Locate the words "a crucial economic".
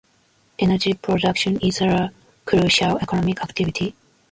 1.79-3.39